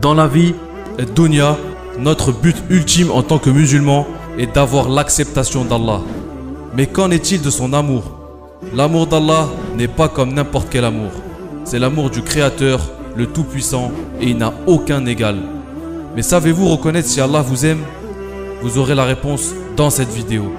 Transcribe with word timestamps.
Dans 0.00 0.14
la 0.14 0.26
vie, 0.26 0.54
dunya, 1.14 1.56
notre 1.98 2.32
but 2.32 2.56
ultime 2.70 3.10
en 3.10 3.22
tant 3.22 3.38
que 3.38 3.50
musulman 3.50 4.06
est 4.38 4.54
d'avoir 4.54 4.88
l'acceptation 4.88 5.64
d'Allah. 5.64 6.00
Mais 6.76 6.86
qu'en 6.86 7.10
est-il 7.10 7.42
de 7.42 7.50
son 7.50 7.72
amour? 7.72 8.02
L'amour 8.74 9.06
d'Allah 9.06 9.48
n'est 9.76 9.88
pas 9.88 10.08
comme 10.08 10.32
n'importe 10.32 10.68
quel 10.70 10.84
amour. 10.84 11.10
C'est 11.64 11.78
l'amour 11.78 12.10
du 12.10 12.22
Créateur, 12.22 12.80
le 13.16 13.26
Tout-Puissant, 13.26 13.90
et 14.20 14.28
il 14.28 14.38
n'a 14.38 14.52
aucun 14.66 15.04
égal. 15.06 15.36
Mais 16.16 16.22
savez-vous 16.22 16.68
reconnaître 16.68 17.08
si 17.08 17.20
Allah 17.20 17.42
vous 17.42 17.66
aime? 17.66 17.80
Vous 18.62 18.78
aurez 18.78 18.94
la 18.94 19.04
réponse 19.04 19.54
dans 19.76 19.90
cette 19.90 20.12
vidéo. 20.12 20.52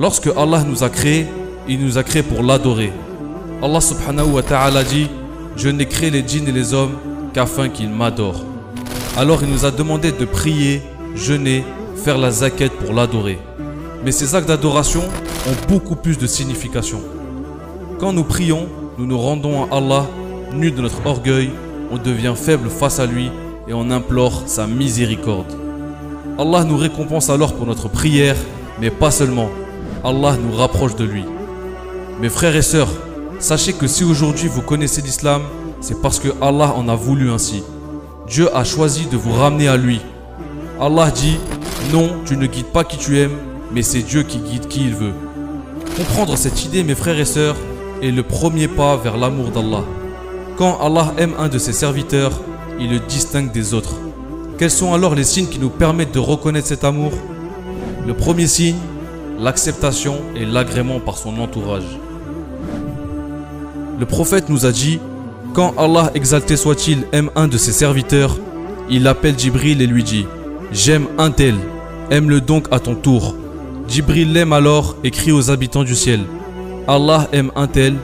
Lorsque 0.00 0.28
Allah 0.34 0.64
nous 0.66 0.82
a 0.82 0.88
créés, 0.88 1.26
il 1.68 1.84
nous 1.84 1.98
a 1.98 2.02
créés 2.02 2.22
pour 2.22 2.42
l'adorer. 2.42 2.90
Allah 3.62 3.82
subhanahu 3.82 4.30
wa 4.30 4.42
ta'ala 4.42 4.82
dit 4.82 5.08
Je 5.56 5.68
n'ai 5.68 5.84
créé 5.84 6.08
les 6.08 6.26
djinns 6.26 6.48
et 6.48 6.52
les 6.52 6.72
hommes 6.72 6.96
qu'afin 7.34 7.68
qu'ils 7.68 7.90
m'adorent. 7.90 8.42
Alors 9.18 9.42
il 9.42 9.50
nous 9.50 9.66
a 9.66 9.70
demandé 9.70 10.10
de 10.10 10.24
prier, 10.24 10.80
jeûner, 11.14 11.66
faire 11.96 12.16
la 12.16 12.30
zaquette 12.30 12.72
pour 12.78 12.94
l'adorer. 12.94 13.38
Mais 14.02 14.10
ces 14.10 14.34
actes 14.34 14.48
d'adoration 14.48 15.02
ont 15.02 15.68
beaucoup 15.68 15.96
plus 15.96 16.16
de 16.16 16.26
signification. 16.26 17.02
Quand 17.98 18.14
nous 18.14 18.24
prions, 18.24 18.68
nous 18.96 19.04
nous 19.04 19.18
rendons 19.18 19.64
à 19.64 19.76
Allah, 19.76 20.06
nus 20.54 20.72
de 20.72 20.80
notre 20.80 21.04
orgueil, 21.04 21.50
on 21.90 21.98
devient 21.98 22.32
faible 22.34 22.70
face 22.70 23.00
à 23.00 23.04
lui 23.04 23.30
et 23.68 23.74
on 23.74 23.90
implore 23.90 24.44
sa 24.46 24.66
miséricorde. 24.66 25.52
Allah 26.38 26.64
nous 26.64 26.78
récompense 26.78 27.28
alors 27.28 27.52
pour 27.52 27.66
notre 27.66 27.90
prière, 27.90 28.36
mais 28.80 28.88
pas 28.88 29.10
seulement. 29.10 29.50
Allah 30.02 30.36
nous 30.42 30.56
rapproche 30.56 30.96
de 30.96 31.04
lui. 31.04 31.24
Mes 32.20 32.30
frères 32.30 32.56
et 32.56 32.62
sœurs, 32.62 32.88
sachez 33.38 33.74
que 33.74 33.86
si 33.86 34.02
aujourd'hui 34.02 34.48
vous 34.48 34.62
connaissez 34.62 35.02
l'islam, 35.02 35.42
c'est 35.80 36.00
parce 36.00 36.18
que 36.18 36.28
Allah 36.40 36.74
en 36.74 36.88
a 36.88 36.94
voulu 36.94 37.30
ainsi. 37.30 37.62
Dieu 38.26 38.54
a 38.56 38.64
choisi 38.64 39.06
de 39.06 39.16
vous 39.16 39.32
ramener 39.32 39.68
à 39.68 39.76
lui. 39.76 40.00
Allah 40.80 41.10
dit, 41.10 41.38
non, 41.92 42.10
tu 42.24 42.36
ne 42.36 42.46
guides 42.46 42.72
pas 42.72 42.84
qui 42.84 42.96
tu 42.96 43.18
aimes, 43.18 43.36
mais 43.72 43.82
c'est 43.82 44.02
Dieu 44.02 44.22
qui 44.22 44.38
guide 44.38 44.68
qui 44.68 44.84
il 44.84 44.94
veut. 44.94 45.12
Comprendre 45.96 46.36
cette 46.36 46.64
idée, 46.64 46.82
mes 46.82 46.94
frères 46.94 47.18
et 47.18 47.24
sœurs, 47.24 47.56
est 48.02 48.10
le 48.10 48.22
premier 48.22 48.68
pas 48.68 48.96
vers 48.96 49.18
l'amour 49.18 49.50
d'Allah. 49.50 49.84
Quand 50.56 50.78
Allah 50.80 51.12
aime 51.18 51.34
un 51.38 51.48
de 51.48 51.58
ses 51.58 51.74
serviteurs, 51.74 52.32
il 52.78 52.90
le 52.90 53.00
distingue 53.00 53.52
des 53.52 53.74
autres. 53.74 53.94
Quels 54.56 54.70
sont 54.70 54.94
alors 54.94 55.14
les 55.14 55.24
signes 55.24 55.48
qui 55.48 55.58
nous 55.58 55.68
permettent 55.68 56.14
de 56.14 56.18
reconnaître 56.18 56.68
cet 56.68 56.84
amour? 56.84 57.12
Le 58.06 58.14
premier 58.14 58.46
signe, 58.46 58.76
l'acceptation 59.40 60.18
et 60.36 60.44
l'agrément 60.44 61.00
par 61.00 61.16
son 61.16 61.38
entourage. 61.38 61.98
Le 63.98 64.06
prophète 64.06 64.48
nous 64.48 64.66
a 64.66 64.72
dit, 64.72 65.00
quand 65.54 65.74
Allah 65.78 66.10
exalté 66.14 66.56
soit-il 66.56 67.06
aime 67.12 67.30
un 67.34 67.48
de 67.48 67.56
ses 67.56 67.72
serviteurs, 67.72 68.36
il 68.90 69.06
appelle 69.06 69.38
Jibril 69.38 69.80
et 69.82 69.86
lui 69.86 70.04
dit, 70.04 70.26
J'aime 70.72 71.06
un 71.18 71.30
tel, 71.30 71.56
aime-le 72.10 72.40
donc 72.40 72.66
à 72.70 72.78
ton 72.78 72.94
tour. 72.94 73.34
Jibril 73.88 74.32
l'aime 74.32 74.52
alors 74.52 74.96
et 75.02 75.10
crie 75.10 75.32
aux 75.32 75.50
habitants 75.50 75.84
du 75.84 75.96
ciel, 75.96 76.20
Allah 76.86 77.28
aime 77.32 77.50
un 77.56 77.66
tel, 77.66 77.94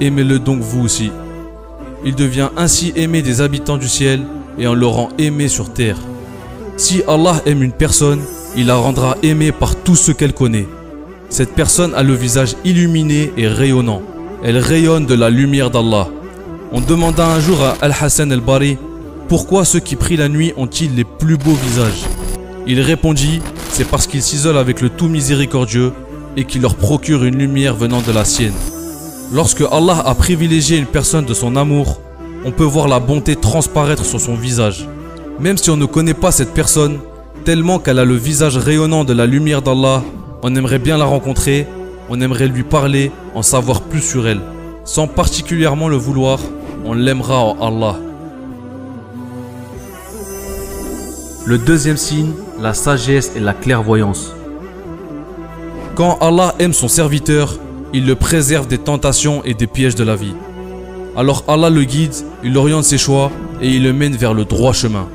aimez-le 0.00 0.38
donc 0.38 0.60
vous 0.60 0.84
aussi. 0.84 1.10
Il 2.04 2.14
devient 2.14 2.50
ainsi 2.56 2.92
aimé 2.96 3.22
des 3.22 3.40
habitants 3.40 3.78
du 3.78 3.88
ciel 3.88 4.22
et 4.58 4.66
on 4.66 4.74
le 4.74 4.86
rend 4.86 5.08
aimé 5.18 5.48
sur 5.48 5.72
terre. 5.72 5.96
Si 6.76 7.02
Allah 7.08 7.40
aime 7.46 7.62
une 7.62 7.72
personne, 7.72 8.20
il 8.56 8.66
la 8.66 8.76
rendra 8.76 9.16
aimée 9.22 9.52
par 9.52 9.74
tous 9.76 9.96
ceux 9.96 10.12
qu'elle 10.12 10.34
connaît. 10.34 10.66
Cette 11.32 11.54
personne 11.54 11.94
a 11.94 12.02
le 12.02 12.12
visage 12.12 12.56
illuminé 12.62 13.32
et 13.38 13.48
rayonnant. 13.48 14.02
Elle 14.44 14.58
rayonne 14.58 15.06
de 15.06 15.14
la 15.14 15.30
lumière 15.30 15.70
d'Allah. 15.70 16.06
On 16.72 16.82
demanda 16.82 17.26
un 17.26 17.40
jour 17.40 17.62
à 17.62 17.74
Al-Hassan 17.80 18.30
al-Bari 18.30 18.76
pourquoi 19.30 19.64
ceux 19.64 19.80
qui 19.80 19.96
prient 19.96 20.18
la 20.18 20.28
nuit 20.28 20.52
ont-ils 20.58 20.94
les 20.94 21.04
plus 21.04 21.38
beaux 21.38 21.54
visages? 21.54 22.04
Il 22.66 22.82
répondit 22.82 23.40
c'est 23.70 23.88
parce 23.88 24.06
qu'ils 24.06 24.20
s'isolent 24.20 24.58
avec 24.58 24.82
le 24.82 24.90
tout 24.90 25.08
miséricordieux 25.08 25.94
et 26.36 26.44
qui 26.44 26.58
leur 26.58 26.74
procure 26.74 27.24
une 27.24 27.38
lumière 27.38 27.76
venant 27.76 28.02
de 28.02 28.12
la 28.12 28.26
sienne. 28.26 28.52
Lorsque 29.32 29.64
Allah 29.72 30.02
a 30.04 30.14
privilégié 30.14 30.76
une 30.76 30.84
personne 30.84 31.24
de 31.24 31.32
son 31.32 31.56
amour, 31.56 31.98
on 32.44 32.50
peut 32.50 32.62
voir 32.62 32.88
la 32.88 33.00
bonté 33.00 33.36
transparaître 33.36 34.04
sur 34.04 34.20
son 34.20 34.34
visage. 34.34 34.86
Même 35.40 35.56
si 35.56 35.70
on 35.70 35.78
ne 35.78 35.86
connaît 35.86 36.12
pas 36.12 36.30
cette 36.30 36.52
personne, 36.52 36.98
tellement 37.46 37.78
qu'elle 37.78 38.00
a 38.00 38.04
le 38.04 38.16
visage 38.16 38.58
rayonnant 38.58 39.04
de 39.04 39.14
la 39.14 39.24
lumière 39.24 39.62
d'Allah, 39.62 40.02
on 40.42 40.54
aimerait 40.56 40.80
bien 40.80 40.98
la 40.98 41.04
rencontrer, 41.04 41.66
on 42.10 42.20
aimerait 42.20 42.48
lui 42.48 42.64
parler, 42.64 43.12
en 43.34 43.42
savoir 43.42 43.82
plus 43.82 44.00
sur 44.00 44.26
elle. 44.26 44.40
Sans 44.84 45.06
particulièrement 45.06 45.88
le 45.88 45.96
vouloir, 45.96 46.40
on 46.84 46.94
l'aimera 46.94 47.38
en 47.44 47.56
Allah. 47.60 47.96
Le 51.46 51.58
deuxième 51.58 51.96
signe, 51.96 52.32
la 52.60 52.74
sagesse 52.74 53.32
et 53.36 53.40
la 53.40 53.52
clairvoyance. 53.52 54.34
Quand 55.94 56.18
Allah 56.20 56.54
aime 56.58 56.72
son 56.72 56.88
serviteur, 56.88 57.58
il 57.92 58.06
le 58.06 58.16
préserve 58.16 58.66
des 58.66 58.78
tentations 58.78 59.44
et 59.44 59.54
des 59.54 59.66
pièges 59.66 59.94
de 59.94 60.04
la 60.04 60.16
vie. 60.16 60.34
Alors 61.16 61.44
Allah 61.46 61.70
le 61.70 61.84
guide, 61.84 62.14
il 62.42 62.56
oriente 62.56 62.84
ses 62.84 62.98
choix 62.98 63.30
et 63.60 63.68
il 63.68 63.84
le 63.84 63.92
mène 63.92 64.16
vers 64.16 64.34
le 64.34 64.44
droit 64.44 64.72
chemin. 64.72 65.08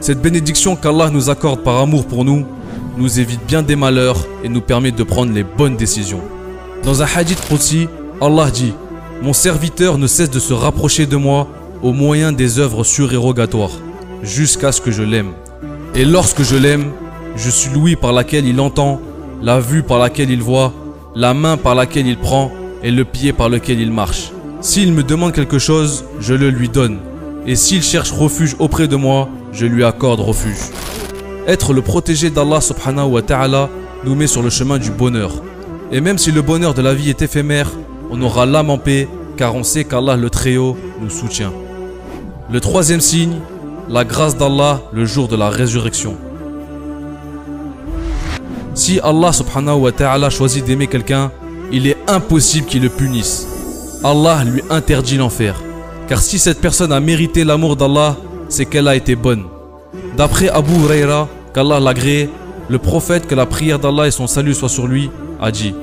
Cette 0.00 0.20
bénédiction 0.20 0.76
qu'Allah 0.76 1.10
nous 1.10 1.30
accorde 1.30 1.60
par 1.60 1.80
amour 1.80 2.06
pour 2.06 2.24
nous 2.24 2.44
nous 2.96 3.20
évite 3.20 3.44
bien 3.46 3.62
des 3.62 3.76
malheurs 3.76 4.26
et 4.42 4.48
nous 4.48 4.60
permet 4.60 4.92
de 4.92 5.02
prendre 5.02 5.32
les 5.32 5.44
bonnes 5.44 5.76
décisions. 5.76 6.20
Dans 6.82 7.02
un 7.02 7.06
hadith 7.06 7.42
aussi, 7.50 7.88
Allah 8.20 8.50
dit 8.50 8.74
Mon 9.22 9.32
serviteur 9.32 9.98
ne 9.98 10.06
cesse 10.06 10.30
de 10.30 10.38
se 10.38 10.52
rapprocher 10.52 11.06
de 11.06 11.16
moi 11.16 11.48
au 11.82 11.92
moyen 11.92 12.32
des 12.32 12.58
œuvres 12.58 12.84
surérogatoires, 12.84 13.78
jusqu'à 14.22 14.72
ce 14.72 14.80
que 14.80 14.90
je 14.90 15.02
l'aime. 15.02 15.32
Et 15.94 16.04
lorsque 16.04 16.42
je 16.42 16.56
l'aime, 16.56 16.92
je 17.36 17.50
suis 17.50 17.70
l'ouïe 17.70 17.96
par 17.96 18.12
laquelle 18.12 18.46
il 18.46 18.60
entend, 18.60 19.00
la 19.42 19.60
vue 19.60 19.82
par 19.82 19.98
laquelle 19.98 20.30
il 20.30 20.42
voit, 20.42 20.72
la 21.14 21.34
main 21.34 21.56
par 21.56 21.74
laquelle 21.74 22.06
il 22.06 22.18
prend 22.18 22.50
et 22.82 22.90
le 22.90 23.04
pied 23.04 23.32
par 23.32 23.48
lequel 23.48 23.80
il 23.80 23.90
marche. 23.90 24.30
S'il 24.60 24.92
me 24.92 25.02
demande 25.02 25.32
quelque 25.32 25.58
chose, 25.58 26.04
je 26.20 26.34
le 26.34 26.50
lui 26.50 26.68
donne. 26.68 26.98
Et 27.46 27.56
s'il 27.56 27.82
cherche 27.82 28.12
refuge 28.12 28.56
auprès 28.58 28.88
de 28.88 28.96
moi, 28.96 29.28
je 29.52 29.66
lui 29.66 29.84
accorde 29.84 30.20
refuge. 30.20 30.70
Être 31.46 31.74
le 31.74 31.82
protégé 31.82 32.30
d'Allah 32.30 32.60
subhanahu 32.62 33.10
wa 33.10 33.22
ta'ala 33.22 33.68
nous 34.04 34.14
met 34.14 34.26
sur 34.26 34.42
le 34.42 34.48
chemin 34.48 34.78
du 34.78 34.90
bonheur. 34.90 35.32
Et 35.92 36.00
même 36.00 36.16
si 36.16 36.32
le 36.32 36.40
bonheur 36.40 36.72
de 36.72 36.80
la 36.80 36.94
vie 36.94 37.10
est 37.10 37.20
éphémère, 37.20 37.70
on 38.10 38.20
aura 38.22 38.46
l'âme 38.46 38.70
en 38.70 38.78
paix 38.78 39.08
car 39.36 39.54
on 39.54 39.62
sait 39.62 39.84
qu'Allah 39.84 40.16
le 40.16 40.30
Très-Haut 40.30 40.76
nous 41.02 41.10
soutient. 41.10 41.52
Le 42.50 42.60
troisième 42.60 43.00
signe, 43.00 43.36
la 43.90 44.04
grâce 44.04 44.38
d'Allah 44.38 44.80
le 44.92 45.04
jour 45.04 45.28
de 45.28 45.36
la 45.36 45.50
résurrection. 45.50 46.16
Si 48.74 48.98
Allah 49.00 49.32
subhanahu 49.32 49.80
wa 49.80 49.92
ta'ala 49.92 50.30
choisit 50.30 50.64
d'aimer 50.64 50.86
quelqu'un, 50.86 51.30
il 51.70 51.86
est 51.86 51.98
impossible 52.08 52.66
qu'il 52.66 52.82
le 52.82 52.88
punisse. 52.88 53.46
Allah 54.02 54.44
lui 54.44 54.62
interdit 54.70 55.18
l'enfer. 55.18 55.62
Car 56.08 56.20
si 56.22 56.38
cette 56.38 56.60
personne 56.60 56.92
a 56.92 57.00
mérité 57.00 57.44
l'amour 57.44 57.76
d'Allah, 57.76 58.16
c'est 58.48 58.64
qu'elle 58.64 58.88
a 58.88 58.96
été 58.96 59.14
bonne. 59.14 59.44
D'après 60.16 60.48
Abu 60.48 60.74
Huraira, 60.74 61.28
qu'Allah 61.52 61.80
l'agrée, 61.80 62.30
le 62.68 62.78
prophète, 62.78 63.26
que 63.26 63.34
la 63.34 63.46
prière 63.46 63.78
d'Allah 63.78 64.06
et 64.06 64.10
son 64.10 64.26
salut 64.26 64.54
soient 64.54 64.68
sur 64.68 64.86
lui, 64.86 65.10
a 65.40 65.50
dit 65.50 65.74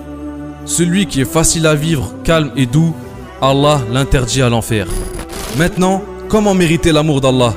Celui 0.66 1.06
qui 1.06 1.22
est 1.22 1.26
facile 1.26 1.68
à 1.68 1.76
vivre, 1.76 2.14
calme 2.24 2.52
et 2.56 2.66
doux, 2.66 2.94
Allah 3.42 3.82
l'interdit 3.92 4.42
à 4.42 4.50
l'enfer. 4.50 4.88
Maintenant, 5.58 6.02
comment 6.30 6.54
mériter 6.54 6.92
l'amour 6.92 7.22
d'Allah? 7.22 7.54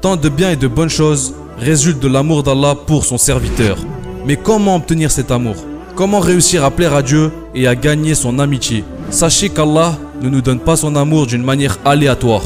Tant 0.00 0.16
de 0.16 0.28
biens 0.28 0.50
et 0.50 0.56
de 0.56 0.68
bonnes 0.68 0.88
choses 0.88 1.34
résultent 1.58 2.00
de 2.00 2.08
l'amour 2.08 2.42
d'Allah 2.42 2.74
pour 2.86 3.04
son 3.04 3.18
serviteur. 3.18 3.76
Mais 4.26 4.36
comment 4.36 4.76
obtenir 4.76 5.10
cet 5.10 5.30
amour? 5.30 5.56
Comment 5.94 6.20
réussir 6.20 6.64
à 6.64 6.70
plaire 6.70 6.94
à 6.94 7.02
Dieu 7.02 7.30
et 7.54 7.66
à 7.66 7.74
gagner 7.74 8.14
son 8.14 8.38
amitié? 8.38 8.84
Sachez 9.10 9.50
qu'Allah 9.50 9.98
ne 10.22 10.28
nous 10.28 10.40
donne 10.40 10.60
pas 10.60 10.76
son 10.76 10.96
amour 10.96 11.26
d'une 11.26 11.44
manière 11.44 11.78
aléatoire. 11.84 12.44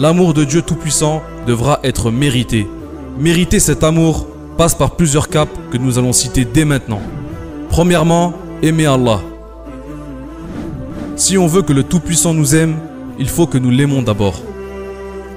L'amour 0.00 0.32
de 0.32 0.44
Dieu 0.44 0.62
Tout-Puissant 0.62 1.22
devra 1.46 1.78
être 1.82 2.10
mérité. 2.10 2.66
Mériter 3.18 3.60
cet 3.60 3.84
amour 3.84 4.26
passe 4.56 4.74
par 4.74 4.92
plusieurs 4.92 5.28
caps 5.28 5.52
que 5.70 5.76
nous 5.76 5.98
allons 5.98 6.14
citer 6.14 6.46
dès 6.46 6.64
maintenant. 6.64 7.02
Premièrement, 7.68 8.32
aimer 8.62 8.86
Allah. 8.86 9.20
Si 11.16 11.36
on 11.36 11.46
veut 11.46 11.60
que 11.60 11.74
le 11.74 11.82
Tout-Puissant 11.82 12.32
nous 12.32 12.56
aime, 12.56 12.76
il 13.18 13.28
faut 13.28 13.46
que 13.46 13.58
nous 13.58 13.68
l'aimons 13.68 14.00
d'abord. 14.00 14.40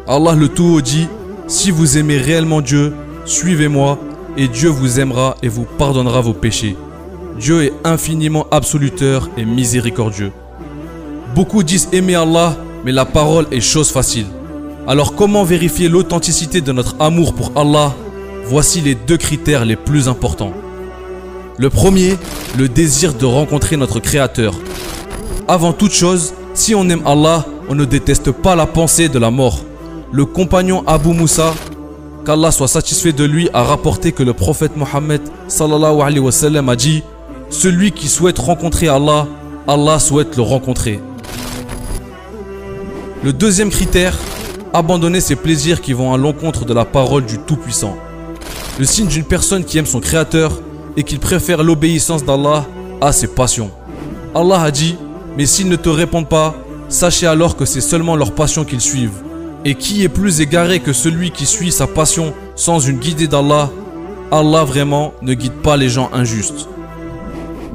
Allah 0.07 0.31
le 0.33 0.47
Tout-Haut 0.47 0.79
dit, 0.79 1.09
si 1.45 1.69
vous 1.69 1.97
aimez 1.97 2.15
réellement 2.15 2.61
Dieu, 2.61 2.93
suivez-moi 3.25 3.99
et 4.37 4.47
Dieu 4.47 4.69
vous 4.69 4.97
aimera 4.97 5.35
et 5.43 5.49
vous 5.49 5.65
pardonnera 5.77 6.21
vos 6.21 6.31
péchés. 6.31 6.77
Dieu 7.37 7.63
est 7.63 7.73
infiniment 7.83 8.47
absoluteur 8.49 9.29
et 9.35 9.43
miséricordieux. 9.43 10.31
Beaucoup 11.35 11.63
disent 11.63 11.89
aimer 11.91 12.15
Allah, 12.15 12.55
mais 12.85 12.93
la 12.93 13.03
parole 13.03 13.47
est 13.51 13.59
chose 13.59 13.91
facile. 13.91 14.27
Alors 14.85 15.15
comment 15.15 15.45
vérifier 15.45 15.87
l'authenticité 15.87 16.59
de 16.59 16.73
notre 16.73 16.97
amour 16.99 17.33
pour 17.33 17.53
Allah? 17.55 17.93
Voici 18.45 18.81
les 18.81 18.95
deux 18.95 19.15
critères 19.15 19.63
les 19.63 19.77
plus 19.77 20.09
importants. 20.09 20.51
Le 21.57 21.69
premier, 21.69 22.17
le 22.57 22.67
désir 22.67 23.13
de 23.13 23.25
rencontrer 23.25 23.77
notre 23.77 24.01
Créateur. 24.01 24.53
Avant 25.47 25.71
toute 25.71 25.93
chose, 25.93 26.33
si 26.53 26.75
on 26.75 26.89
aime 26.89 27.01
Allah, 27.05 27.45
on 27.69 27.75
ne 27.75 27.85
déteste 27.85 28.31
pas 28.31 28.57
la 28.57 28.65
pensée 28.65 29.07
de 29.07 29.19
la 29.19 29.31
mort. 29.31 29.59
Le 30.11 30.25
compagnon 30.25 30.83
Abu 30.85 31.13
Moussa, 31.13 31.53
qu'Allah 32.25 32.51
soit 32.51 32.67
satisfait 32.67 33.13
de 33.13 33.23
lui, 33.23 33.49
a 33.53 33.63
rapporté 33.63 34.11
que 34.11 34.23
le 34.23 34.33
prophète 34.33 34.75
Mohammed 34.75 35.21
a 35.47 36.75
dit 36.75 37.03
Celui 37.49 37.93
qui 37.93 38.09
souhaite 38.09 38.37
rencontrer 38.37 38.89
Allah, 38.89 39.27
Allah 39.65 39.97
souhaite 39.99 40.35
le 40.35 40.43
rencontrer. 40.43 40.99
Le 43.23 43.31
deuxième 43.31 43.69
critère, 43.69 44.17
abandonner 44.73 45.21
ses 45.21 45.35
plaisirs 45.35 45.81
qui 45.81 45.93
vont 45.93 46.13
à 46.13 46.17
l'encontre 46.17 46.65
de 46.65 46.73
la 46.73 46.83
parole 46.83 47.25
du 47.25 47.37
Tout-Puissant. 47.37 47.95
Le 48.79 48.85
signe 48.85 49.07
d'une 49.07 49.23
personne 49.23 49.63
qui 49.63 49.77
aime 49.77 49.85
son 49.85 49.99
Créateur 49.99 50.59
et 50.97 51.03
qui 51.03 51.17
préfère 51.17 51.63
l'obéissance 51.63 52.25
d'Allah 52.25 52.65
à 52.99 53.11
ses 53.11 53.27
passions. 53.27 53.71
Allah 54.33 54.61
a 54.61 54.71
dit 54.71 54.97
mais 55.37 55.45
s'ils 55.45 55.69
ne 55.69 55.75
te 55.75 55.89
répondent 55.89 56.29
pas, 56.29 56.55
sachez 56.89 57.25
alors 57.25 57.55
que 57.55 57.65
c'est 57.65 57.81
seulement 57.81 58.15
leur 58.15 58.33
passion 58.33 58.65
qu'ils 58.65 58.81
suivent. 58.81 59.23
Et 59.65 59.75
qui 59.75 60.03
est 60.03 60.09
plus 60.09 60.41
égaré 60.41 60.79
que 60.79 60.93
celui 60.93 61.31
qui 61.31 61.45
suit 61.45 61.71
sa 61.71 61.87
passion 61.87 62.33
sans 62.55 62.79
une 62.79 62.99
guidée 62.99 63.27
d'Allah 63.27 63.71
Allah 64.31 64.63
vraiment 64.63 65.13
ne 65.21 65.33
guide 65.35 65.53
pas 65.53 65.77
les 65.77 65.89
gens 65.89 66.09
injustes. 66.11 66.67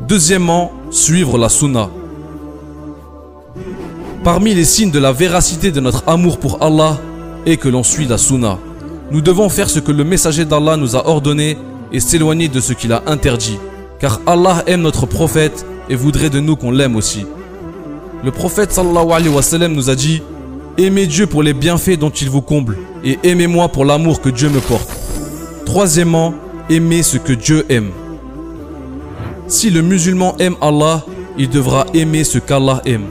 Deuxièmement, 0.09 0.73
suivre 0.91 1.39
la 1.39 1.49
sunna. 1.49 1.89
Parmi 4.31 4.53
les 4.53 4.67
signes 4.67 4.91
de 4.91 4.99
la 4.99 5.11
véracité 5.11 5.71
de 5.71 5.81
notre 5.81 6.05
amour 6.07 6.39
pour 6.39 6.63
Allah 6.63 6.99
est 7.47 7.57
que 7.57 7.71
l'on 7.71 7.83
suit 7.83 8.05
la 8.05 8.19
sunna. 8.19 8.59
Nous 9.11 9.23
devons 9.23 9.49
faire 9.49 9.71
ce 9.71 9.81
que 9.81 9.91
le 9.91 10.05
messager 10.05 10.45
d'Allah 10.45 10.77
nous 10.77 10.97
a 10.97 11.09
ordonné 11.09 11.57
et 11.95 11.99
s'éloigner 11.99 12.49
de 12.49 12.61
ce 12.61 12.75
qu'il 12.75 12.93
a 12.93 13.03
interdit. 13.07 13.59
Car 13.99 14.21
Allah 14.27 14.65
aime 14.67 14.83
notre 14.83 15.07
prophète 15.07 15.65
et 15.89 15.95
voudrait 15.95 16.29
de 16.29 16.41
nous 16.41 16.57
qu'on 16.57 16.73
l'aime 16.73 16.95
aussi. 16.95 17.25
Le 18.23 18.31
prophète 18.31 18.71
sallallahu 18.71 19.13
alayhi 19.13 19.35
wa 19.35 19.41
sallam 19.41 19.73
nous 19.73 19.89
a 19.89 19.95
dit 19.95 20.21
Aimez 20.77 21.07
Dieu 21.07 21.27
pour 21.27 21.43
les 21.43 21.55
bienfaits 21.55 21.99
dont 21.99 22.11
il 22.11 22.29
vous 22.29 22.43
comble 22.43 22.77
et 23.03 23.19
aimez-moi 23.23 23.69
pour 23.69 23.87
l'amour 23.87 24.21
que 24.21 24.29
Dieu 24.29 24.51
me 24.51 24.61
porte. 24.61 24.91
Troisièmement, 25.65 26.35
aimez 26.69 27.03
ce 27.03 27.17
que 27.17 27.33
Dieu 27.33 27.65
aime. 27.71 27.93
Si 29.47 29.71
le 29.71 29.81
musulman 29.81 30.37
aime 30.39 30.57
Allah, 30.61 31.03
il 31.39 31.49
devra 31.49 31.87
aimer 31.95 32.25
ce 32.25 32.37
qu'Allah 32.37 32.83
aime, 32.85 33.07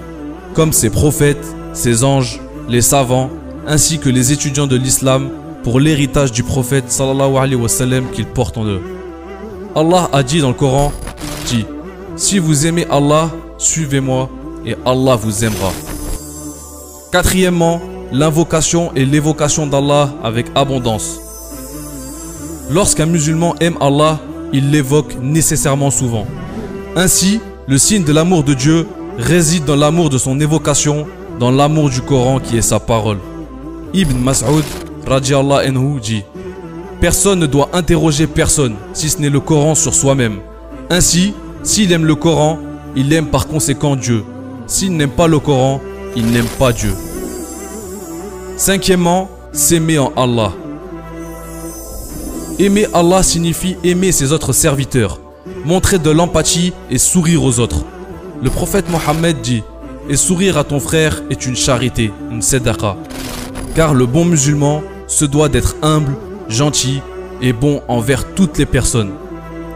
comme 0.58 0.74
ses 0.74 0.90
prophètes, 0.90 1.56
ses 1.74 2.04
anges, 2.04 2.42
les 2.68 2.82
savants, 2.82 3.30
ainsi 3.68 4.00
que 4.00 4.10
les 4.10 4.32
étudiants 4.32 4.66
de 4.66 4.76
l'islam 4.76 5.30
pour 5.64 5.80
l'héritage 5.80 6.32
du 6.32 6.42
prophète 6.42 6.86
sallallahu 6.92 7.36
alayhi 7.38 7.62
wa 7.62 7.70
sallam 7.70 8.10
qu'il 8.10 8.26
porte 8.26 8.58
en 8.58 8.66
eux. 8.66 8.82
Allah 9.76 10.10
a 10.12 10.24
dit 10.24 10.40
dans 10.42 10.48
le 10.48 10.56
Coran, 10.56 10.92
dit, 11.46 11.64
si 12.16 12.40
vous 12.40 12.66
aimez 12.66 12.88
Allah, 12.90 13.30
suivez-moi 13.60 14.32
et 14.66 14.76
Allah 14.84 15.16
vous 15.16 15.46
aimera. 15.46 15.72
Quatrièmement, 17.12 17.80
l'invocation 18.12 18.92
et 18.96 19.06
l'évocation 19.06 19.68
d'Allah 19.68 20.10
avec 20.24 20.48
abondance. 20.56 21.20
Lorsqu'un 22.72 23.06
musulman 23.06 23.54
aime 23.60 23.78
Allah, 23.80 24.20
il 24.54 24.72
l'évoque 24.72 25.18
nécessairement 25.22 25.92
souvent. 25.92 26.26
Ainsi, 26.96 27.42
le 27.68 27.78
signe 27.78 28.04
de 28.04 28.12
l'amour 28.12 28.44
de 28.44 28.56
Dieu 28.56 28.88
réside 29.18 29.66
dans 29.66 29.76
l'amour 29.76 30.10
de 30.10 30.18
son 30.18 30.40
évocation, 30.40 31.08
dans 31.40 31.52
l'amour 31.52 31.90
du 31.90 32.02
Coran 32.02 32.40
qui 32.40 32.58
est 32.58 32.62
sa 32.62 32.80
parole. 32.80 33.18
Ibn 33.94 34.18
Mas'ud 34.18 34.64
anhu 35.10 36.00
dit 36.00 36.24
Personne 37.02 37.40
ne 37.40 37.46
doit 37.46 37.70
interroger 37.74 38.28
personne 38.28 38.76
si 38.94 39.10
ce 39.10 39.20
n'est 39.20 39.30
le 39.30 39.40
Coran 39.40 39.76
sur 39.76 39.94
soi-même. 39.94 40.40
Ainsi, 40.90 41.34
s'il 41.64 41.92
aime 41.92 42.06
le 42.06 42.16
Coran, 42.16 42.60
il 42.96 43.12
aime 43.14 43.28
par 43.28 43.48
conséquent 43.48 43.96
Dieu. 43.96 44.24
S'il 44.68 44.96
n'aime 44.96 45.10
pas 45.12 45.28
le 45.28 45.40
Coran, 45.40 45.82
il 46.16 46.28
n'aime 46.28 46.48
pas 46.60 46.72
Dieu. 46.72 46.94
Cinquièmement, 48.58 49.30
s'aimer 49.52 50.00
en 50.00 50.12
Allah. 50.16 50.54
Aimer 52.60 52.88
Allah 52.94 53.22
signifie 53.22 53.78
aimer 53.84 54.12
ses 54.12 54.32
autres 54.32 54.54
serviteurs, 54.54 55.20
montrer 55.66 56.00
de 56.00 56.10
l'empathie 56.10 56.74
et 56.90 56.98
sourire 56.98 57.44
aux 57.44 57.60
autres. 57.60 57.84
Le 58.42 58.50
prophète 58.52 58.90
Mohammed 58.90 59.42
dit 59.42 59.64
Et 60.10 60.16
sourire 60.16 60.58
à 60.58 60.64
ton 60.64 60.80
frère 60.80 61.24
est 61.32 61.46
une 61.48 61.56
charité, 61.56 62.12
une 62.32 62.44
sadaqa. 62.44 62.96
Car 63.76 63.96
le 63.96 64.06
bon 64.06 64.26
musulman 64.26 64.84
se 65.08 65.26
doit 65.26 65.50
d'être 65.50 65.76
humble, 65.82 66.16
gentil 66.48 67.02
et 67.42 67.52
bon 67.52 67.82
envers 67.88 68.34
toutes 68.36 68.58
les 68.58 68.66
personnes, 68.66 69.14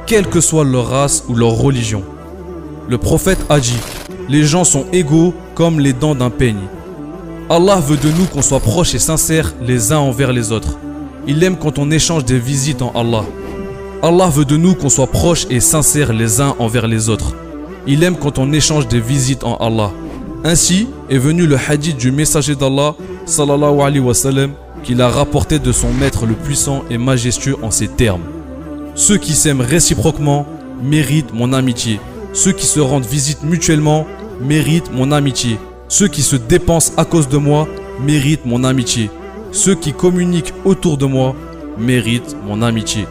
quelle 0.06 0.28
que 0.28 0.42
soit 0.42 0.64
leur 0.64 0.90
race 0.90 1.24
ou 1.28 1.36
leur 1.36 1.52
religion. 1.52 2.04
Le 2.88 2.98
prophète 2.98 3.44
a 3.50 3.60
dit 3.60 3.78
les 4.30 4.44
gens 4.44 4.64
sont 4.64 4.86
égaux 4.94 5.34
comme 5.56 5.80
les 5.80 5.94
dents 5.94 6.16
d'un 6.16 6.30
peigne. 6.30 6.68
Allah 7.50 7.78
veut 7.78 7.98
de 7.98 8.10
nous 8.10 8.26
qu'on 8.26 8.42
soit 8.42 8.60
proches 8.60 8.94
et 8.94 9.00
sincères 9.00 9.54
les 9.62 9.92
uns 9.92 9.98
envers 9.98 10.32
les 10.32 10.52
autres. 10.52 10.78
Il 11.28 11.44
aime 11.44 11.58
quand 11.58 11.80
on 11.80 11.92
échange 11.92 12.26
des 12.26 12.40
visites 12.40 12.82
en 12.82 12.92
Allah. 12.96 13.26
Allah 14.04 14.30
veut 14.30 14.46
de 14.46 14.56
nous 14.58 14.76
qu'on 14.76 14.90
soit 14.90 15.08
proches 15.08 15.48
et 15.50 15.60
sincères 15.60 16.14
les 16.14 16.42
uns 16.42 16.56
envers 16.60 16.88
les 16.88 17.10
autres. 17.10 17.36
Il 17.88 18.04
aime 18.04 18.16
quand 18.16 18.38
on 18.38 18.54
échange 18.54 18.88
des 18.88 19.00
visites 19.00 19.44
en 19.44 19.56
Allah. 19.58 19.92
Ainsi 20.44 20.88
est 21.10 21.18
venu 21.18 21.46
le 21.48 21.58
hadith 21.58 21.98
du 21.98 22.12
messager 22.12 22.56
d'Allah 22.56 22.96
sallallahu 23.26 23.80
alayhi 23.82 24.00
wa 24.00 24.14
sallam 24.14 24.52
qu'il 24.84 25.02
a 25.02 25.10
rapporté 25.10 25.60
de 25.60 25.72
son 25.72 25.92
maître 25.94 26.26
le 26.26 26.34
puissant 26.34 26.84
et 26.90 26.98
majestueux 26.98 27.56
en 27.62 27.72
ces 27.72 27.88
termes. 27.88 28.22
Ceux 28.96 29.18
qui 29.18 29.34
s'aiment 29.34 29.62
réciproquement 29.62 30.46
méritent 30.84 31.34
mon 31.34 31.54
amitié. 31.54 32.00
Ceux 32.34 32.52
qui 32.52 32.66
se 32.66 32.80
rendent 32.80 33.06
visite 33.06 33.44
mutuellement 33.44 34.06
méritent 34.42 34.92
mon 34.94 35.12
amitié. 35.12 35.58
Ceux 35.88 36.08
qui 36.08 36.22
se 36.22 36.36
dépensent 36.36 36.94
à 36.98 37.06
cause 37.06 37.30
de 37.30 37.38
moi 37.38 37.68
méritent 38.00 38.46
mon 38.46 38.64
amitié. 38.64 39.10
Ceux 39.52 39.76
qui 39.76 39.94
communiquent 39.94 40.54
autour 40.66 40.98
de 40.98 41.06
moi 41.06 41.36
méritent 41.78 42.36
mon 42.46 42.62
amitié. 42.62 43.06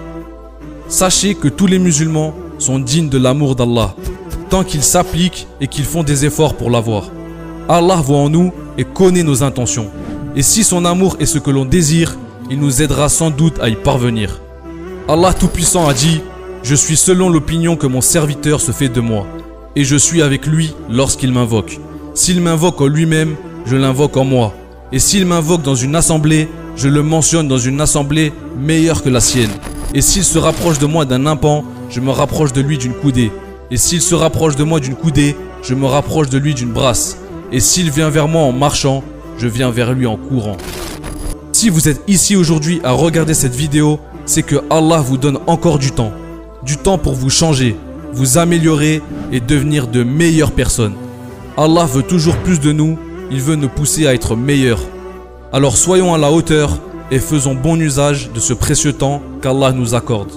Sachez 0.89 1.35
que 1.35 1.49
tous 1.49 1.67
les 1.67 1.79
musulmans 1.79 2.35
sont 2.59 2.79
dignes 2.79 3.09
de 3.09 3.19
l'amour 3.19 3.55
d'Allah, 3.55 3.95
tant 4.51 4.65
qu'ils 4.65 4.83
s'appliquent 4.83 5.47
et 5.61 5.69
qu'ils 5.69 5.85
font 5.85 6.03
des 6.03 6.27
efforts 6.27 6.55
pour 6.55 6.71
l'avoir. 6.71 7.11
Allah 7.69 7.97
voit 7.97 8.19
en 8.19 8.29
nous 8.29 8.53
et 8.77 8.85
connaît 8.85 9.23
nos 9.23 9.43
intentions. 9.43 9.89
Et 10.37 10.43
si 10.43 10.65
son 10.65 10.85
amour 10.85 11.17
est 11.21 11.27
ce 11.27 11.39
que 11.39 11.51
l'on 11.51 11.65
désire, 11.65 12.17
il 12.51 12.59
nous 12.59 12.83
aidera 12.83 13.09
sans 13.09 13.31
doute 13.31 13.59
à 13.61 13.69
y 13.69 13.77
parvenir. 13.77 14.41
Allah 15.09 15.33
Tout-Puissant 15.33 15.89
a 15.89 15.95
dit 15.95 16.21
je 16.63 16.75
suis 16.75 16.97
selon 16.97 17.31
l'opinion 17.31 17.77
que 17.77 17.87
mon 17.87 18.03
serviteur 18.03 18.61
se 18.61 18.71
fait 18.71 18.91
de 18.91 19.01
moi, 19.01 19.27
et 19.77 19.85
je 19.85 19.97
suis 19.97 20.21
avec 20.21 20.47
lui 20.47 20.75
lorsqu'il 20.91 21.33
m'invoque. 21.33 21.81
S'il 22.15 22.41
m'invoque 22.43 22.81
en 22.83 22.87
lui-même, 22.87 23.37
je 23.65 23.77
l'invoque 23.77 24.17
en 24.17 24.25
moi. 24.25 24.53
Et 24.93 24.99
s'il 24.99 25.25
m'invoque 25.25 25.63
dans 25.63 25.75
une 25.75 25.97
assemblée, 25.97 26.49
je 26.77 26.89
le 26.89 27.03
mentionne 27.03 27.49
dans 27.49 27.59
une 27.59 27.81
assemblée 27.81 28.33
meilleure 28.59 29.03
que 29.03 29.09
la 29.09 29.21
sienne. 29.21 29.51
Et 29.95 30.03
s'il 30.03 30.25
se 30.25 30.39
rapproche 30.39 30.79
de 30.79 30.87
moi 30.87 31.05
d'un 31.05 31.25
impan, 31.25 31.65
je 31.89 32.01
me 32.01 32.11
rapproche 32.11 32.53
de 32.53 32.61
lui 32.61 32.77
d'une 32.77 32.95
coudée. 32.95 33.33
Et 33.71 33.77
s'il 33.77 34.03
se 34.03 34.15
rapproche 34.15 34.57
de 34.57 34.65
moi 34.65 34.81
d'une 34.81 34.97
coudée, 34.97 35.37
je 35.63 35.75
me 35.75 35.87
rapproche 35.87 36.29
de 36.29 36.39
lui 36.39 36.55
d'une 36.55 36.73
brasse. 36.73 37.19
Et 37.53 37.61
s'il 37.61 37.91
vient 37.91 38.11
vers 38.11 38.29
moi 38.29 38.43
en 38.43 38.53
marchant, 38.53 39.03
je 39.39 39.47
viens 39.47 39.71
vers 39.71 39.93
lui 39.93 40.07
en 40.07 40.17
courant. 40.17 40.57
Si 41.53 41.69
vous 41.69 41.89
êtes 41.89 42.03
ici 42.09 42.37
aujourd'hui 42.37 42.81
à 42.85 42.93
regarder 42.93 43.35
cette 43.35 43.55
vidéo, 43.55 44.01
c'est 44.27 44.43
que 44.43 44.57
Allah 44.71 45.01
vous 45.01 45.19
donne 45.19 45.39
encore 45.47 45.79
du 45.79 45.93
temps 45.93 46.13
du 46.63 46.77
temps 46.77 46.99
pour 46.99 47.15
vous 47.15 47.31
changer, 47.31 47.77
vous 48.13 48.39
améliorer 48.39 49.03
et 49.33 49.41
devenir 49.41 49.87
de 49.87 50.03
meilleures 50.03 50.53
personnes. 50.53 50.95
Allah 51.57 51.85
veut 51.85 52.03
toujours 52.03 52.37
plus 52.37 52.61
de 52.61 52.73
nous, 52.73 52.99
il 53.31 53.41
veut 53.41 53.57
nous 53.57 53.69
pousser 53.69 54.07
à 54.07 54.15
être 54.15 54.37
meilleurs. 54.37 54.81
Alors 55.53 55.77
soyons 55.77 56.15
à 56.15 56.19
la 56.19 56.31
hauteur 56.31 56.79
et 57.11 57.19
faisons 57.19 57.55
bon 57.55 57.81
usage 57.81 58.31
de 58.33 58.41
ce 58.41 58.53
précieux 58.53 58.93
temps 58.93 59.23
qu'Allah 59.43 59.73
nous 59.73 59.95
accorde. 59.95 60.31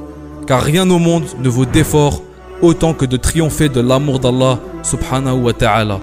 Car 0.47 0.61
rien 0.61 0.89
au 0.89 0.99
monde 0.99 1.25
ne 1.41 1.49
vaut 1.49 1.65
d'effort 1.65 2.21
autant 2.63 2.93
que 2.93 3.05
de 3.05 3.17
triompher 3.17 3.69
de 3.69 3.81
l'amour 3.81 4.19
d'Allah 4.19 4.57
subhanahu 4.81 5.41
wa 5.41 5.53
ta'ala. 5.53 5.99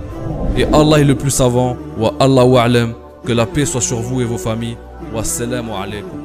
Et 0.56 0.64
Allah 0.64 1.00
est 1.00 1.04
le 1.04 1.14
plus 1.14 1.30
savant, 1.30 1.76
wa 1.98 2.12
que 3.26 3.32
la 3.32 3.46
paix 3.46 3.64
soit 3.64 3.80
sur 3.80 4.00
vous 4.00 4.20
et 4.20 4.24
vos 4.24 4.38
familles. 4.38 4.76
Wassalamu 5.14 5.70
alaikum. 5.72 6.19